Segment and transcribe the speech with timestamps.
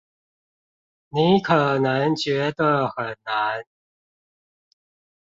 [1.09, 3.63] 你可能覺得很難